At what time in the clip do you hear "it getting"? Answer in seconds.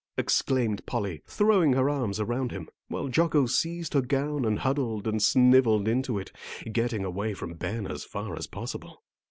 6.17-7.05